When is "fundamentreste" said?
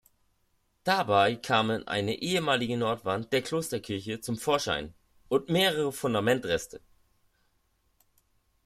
5.91-6.81